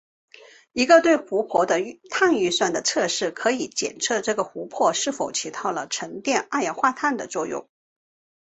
[0.71, 1.75] 一个对湖泊的
[2.09, 7.69] 碳预算的测试可以检测这个湖泊是否起到了沉淀二氧化碳的作用。